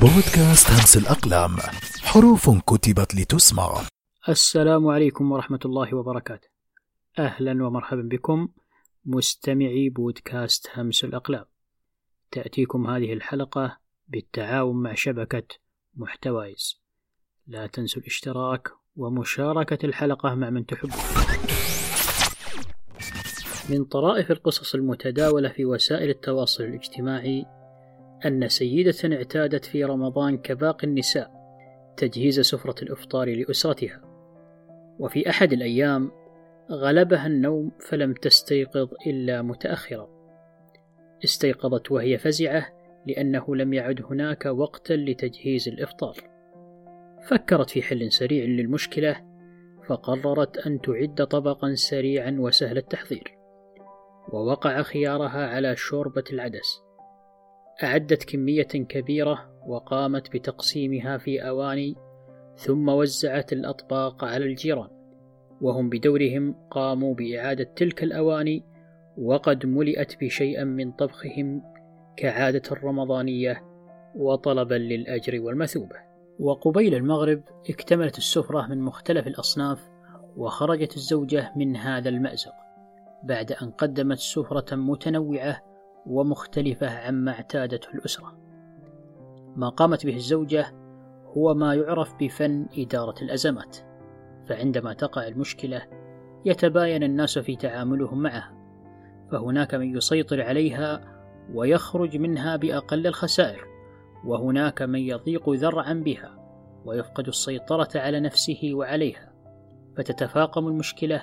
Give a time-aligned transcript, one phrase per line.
[0.00, 1.50] بودكاست همس الأقلام.
[2.02, 3.82] حروف كتبت لتسمع.
[4.28, 6.48] السلام عليكم ورحمة الله وبركاته.
[7.18, 8.48] أهلا ومرحبا بكم
[9.04, 11.44] مستمعي بودكاست همس الأقلام.
[12.30, 15.46] تأتيكم هذه الحلقة بالتعاون مع شبكة
[15.94, 16.80] محتوايز.
[17.46, 20.92] لا تنسوا الاشتراك ومشاركة الحلقة مع من تحبون
[23.68, 27.46] من طرائف القصص المتداولة في وسائل التواصل الاجتماعي
[28.26, 31.30] أن سيدة اعتادت في رمضان كباقي النساء
[31.96, 34.00] تجهيز سفرة الإفطار لأسرتها.
[34.98, 36.10] وفي أحد الأيام
[36.70, 40.08] غلبها النوم فلم تستيقظ إلا متأخرا
[41.24, 42.66] استيقظت وهي فزعة
[43.06, 46.16] لأنه لم يعد هناك وقتا لتجهيز الإفطار.
[47.28, 49.16] فكرت في حل سريع للمشكلة
[49.86, 53.38] فقررت أن تعد طبقا سريعا وسهل التحضير.
[54.32, 56.87] ووقع خيارها على شوربة العدس.
[57.82, 61.96] أعدت كمية كبيرة وقامت بتقسيمها في أواني
[62.56, 64.88] ثم وزعت الأطباق على الجيران
[65.60, 68.64] وهم بدورهم قاموا بإعادة تلك الأواني
[69.18, 71.62] وقد ملئت بشيء من طبخهم
[72.16, 73.62] كعادة الرمضانية
[74.16, 75.96] وطلبا للأجر والمثوبة.
[76.40, 79.88] وقبيل المغرب اكتملت السفرة من مختلف الأصناف
[80.36, 82.52] وخرجت الزوجة من هذا المأزق
[83.24, 85.67] بعد أن قدمت سفرة متنوعة
[86.08, 88.38] ومختلفة عما اعتادته الأسرة.
[89.56, 90.74] ما قامت به الزوجة
[91.36, 93.76] هو ما يعرف بفن إدارة الأزمات
[94.48, 95.82] فعندما تقع المشكلة
[96.44, 98.54] يتباين الناس في تعاملهم معها
[99.30, 101.18] فهناك من يسيطر عليها
[101.54, 103.64] ويخرج منها بأقل الخسائر
[104.24, 106.38] وهناك من يضيق ذرعا بها
[106.84, 109.32] ويفقد السيطرة على نفسه وعليها
[109.96, 111.22] فتتفاقم المشكلة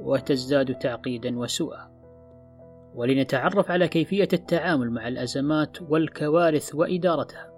[0.00, 1.89] وتزداد تعقيدا وسوءا.
[2.94, 7.50] ولنتعرف على كيفية التعامل مع الأزمات والكوارث وإدارتها.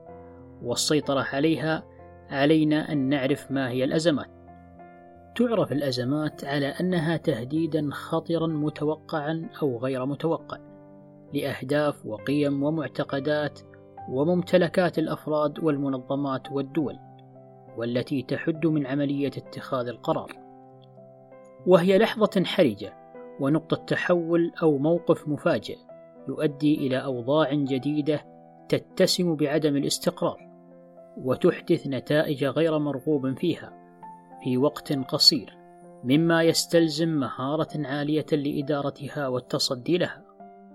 [0.63, 1.85] والسيطرة عليها
[2.31, 4.27] علينا أن نعرف ما هي الأزمات.
[5.37, 10.59] تعرف الأزمات على أنها تهديدا خطرا متوقعا أو غير متوقع
[11.35, 13.61] لأهداف وقيم ومعتقدات
[14.09, 16.99] وممتلكات الأفراد والمنظمات والدول
[17.77, 20.33] والتي تحد من عملية اتخاذ القرار.
[21.67, 23.02] وهي لحظة حرجة
[23.41, 25.79] ونقطة تحول أو موقف مفاجئ
[26.29, 28.25] يؤدي إلى أوضاع جديدة
[28.69, 30.53] تتسم بعدم الاستقرار
[31.17, 33.73] وتحدث نتائج غير مرغوب فيها
[34.45, 35.63] في وقت قصير
[36.05, 40.25] مما يستلزم مهارة عالية لإدارتها والتصدي لها.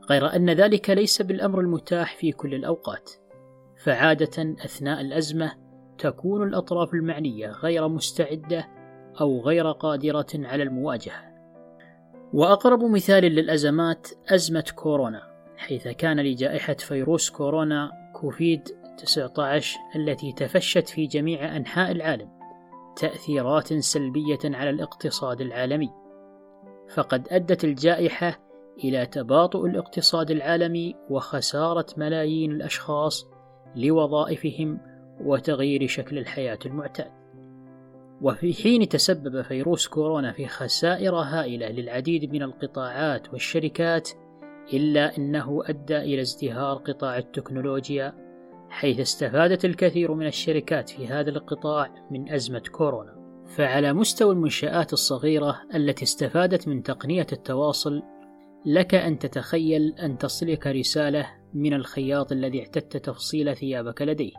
[0.09, 3.11] غير أن ذلك ليس بالأمر المتاح في كل الأوقات
[3.83, 5.51] فعادة أثناء الأزمة
[5.97, 8.67] تكون الأطراف المعنية غير مستعدة
[9.21, 11.26] أو غير قادرة على المواجهة.
[12.33, 15.21] وأقرب مثال للأزمات أزمة كورونا
[15.57, 22.37] حيث كان لجائحة فيروس كورونا كوفيد 19 التي تفشت في جميع أنحاء العالم
[22.97, 25.89] تأثيرات سلبية على الاقتصاد العالمي.
[26.95, 28.39] فقد أدت الجائحة
[28.83, 33.27] إلى تباطؤ الاقتصاد العالمي وخسارة ملايين الأشخاص
[33.75, 34.79] لوظائفهم
[35.21, 37.11] وتغيير شكل الحياة المعتاد.
[38.21, 44.09] وفي حين تسبب فيروس كورونا في خسائر هائلة للعديد من القطاعات والشركات
[44.73, 48.13] إلا أنه أدى إلى ازدهار قطاع التكنولوجيا
[48.69, 53.17] حيث استفادت الكثير من الشركات في هذا القطاع من أزمة كورونا.
[53.55, 58.01] فعلى مستوى المنشآت الصغيرة التي استفادت من تقنية التواصل
[58.65, 64.31] لك أن تتخيل أن تصلك رسالة من الخياط الذي اعتدت تفصيل ثيابك لديه.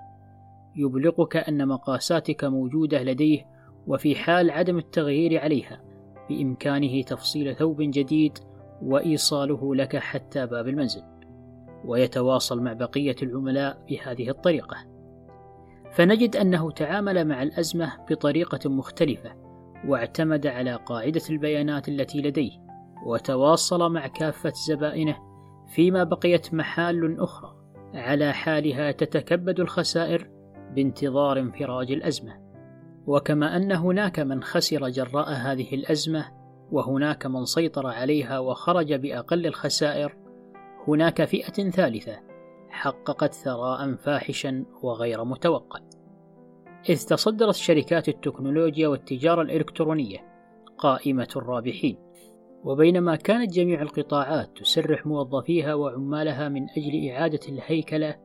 [0.77, 3.58] يبلغك أن مقاساتك موجودة لديه
[3.89, 5.81] وفي حال عدم التغيير عليها
[6.29, 8.39] بإمكانه تفصيل ثوب جديد
[8.83, 11.03] وإيصاله لك حتى باب المنزل
[11.85, 14.77] ويتواصل مع بقية العملاء بهذه الطريقة.
[15.93, 19.35] فنجد أنه تعامل مع الأزمة بطريقة مختلفة
[19.87, 22.53] واعتمد على قاعدة البيانات التي لديه
[23.07, 25.17] وتواصل مع كافة زبائنه
[25.75, 27.55] فيما بقيت محال أخرى
[27.95, 30.31] على حالها تتكبد الخسائر
[30.75, 32.48] بانتظار انفراج الأزمة.
[33.09, 36.25] وكما أن هناك من خسر جراء هذه الأزمة
[36.73, 40.17] وهناك من سيطر عليها وخرج بأقل الخسائر
[40.89, 42.21] هناك فئة ثالثة
[42.71, 45.81] حققت ثراء فاحشا وغير متوقع.
[46.89, 50.19] إذ تصدرت شركات التكنولوجيا والتجارة الإلكترونية
[50.79, 51.99] قائمة الرابحين.
[52.65, 58.17] وبينما كانت جميع القطاعات تسرح موظفيها وعمالها من أجل إعادة الهيكلة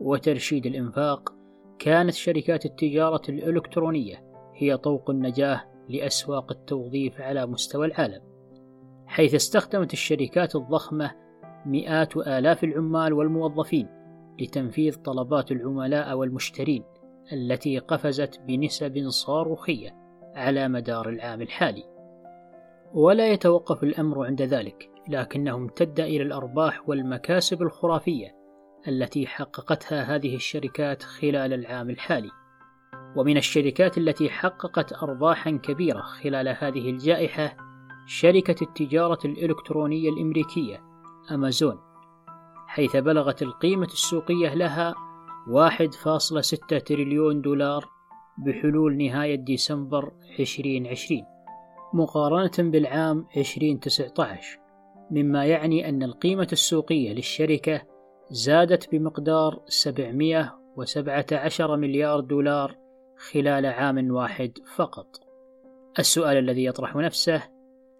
[0.00, 1.41] وترشيد الإنفاق
[1.82, 4.24] كانت شركات التجارة الإلكترونية
[4.54, 8.22] هي طوق النجاة لأسواق التوظيف على مستوى العالم
[9.06, 11.10] حيث استخدمت الشركات الضخمة
[11.66, 13.88] مئات وآلاف العمال والموظفين
[14.40, 16.84] لتنفيذ طلبات العملاء والمشترين
[17.32, 19.96] التي قفزت بنسب صاروخية
[20.34, 21.84] على مدار العام الحالي.
[22.94, 28.41] ولا يتوقف الأمر عند ذلك، لكنه امتد إلى الأرباح والمكاسب الخرافية
[28.88, 32.30] التي حققتها هذه الشركات خلال العام الحالي.
[33.16, 37.56] ومن الشركات التي حققت أرباحا كبيرة خلال هذه الجائحة
[38.06, 40.82] شركة التجارة الإلكترونية الأمريكية
[41.30, 41.78] أمازون
[42.66, 44.94] حيث بلغت القيمة السوقية لها
[45.48, 47.88] 1.6 تريليون دولار
[48.38, 51.22] بحلول نهاية ديسمبر 2020
[51.94, 54.58] مقارنة بالعام 2019
[55.10, 57.91] مما يعني أن القيمة السوقية للشركة
[58.32, 62.76] زادت بمقدار 717 مليار دولار
[63.30, 65.06] خلال عام واحد فقط.
[65.98, 67.42] السؤال الذي يطرح نفسه: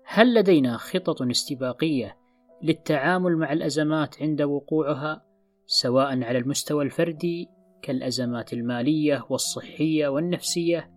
[0.05, 2.17] هل لدينا خطط استباقية
[2.63, 5.25] للتعامل مع الأزمات عند وقوعها
[5.67, 7.49] سواء على المستوى الفردي
[7.83, 10.91] كالأزمات المالية والصحية والنفسية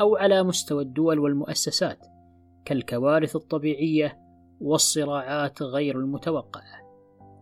[0.00, 2.06] أو على مستوى الدول والمؤسسات
[2.64, 4.18] كالكوارث الطبيعية
[4.60, 6.78] والصراعات غير المتوقعة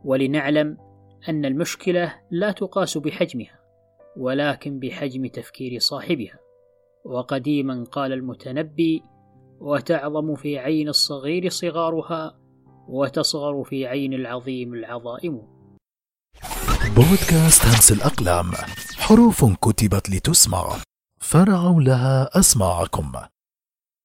[0.04, 0.85] ولنعلم
[1.28, 3.60] أن المشكلة لا تقاس بحجمها
[4.16, 6.38] ولكن بحجم تفكير صاحبها.
[7.04, 9.02] وقديما قال المتنبي
[9.60, 12.38] وتعظم في عين الصغير صغارها
[12.88, 15.42] وتصغر في عين العظيم العظائم.
[16.96, 18.52] بودكاست همس الأقلام
[18.98, 20.76] حروف كتبت لتسمع
[21.20, 23.12] فرعوا لها أسماعكم.